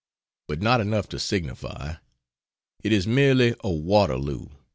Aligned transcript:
But 0.47 0.63
not 0.63 0.81
enough 0.81 1.07
to 1.09 1.19
signify. 1.19 1.97
It 2.83 2.91
is 2.91 3.05
merely 3.05 3.53
a 3.63 3.69
Waterloo. 3.69 4.47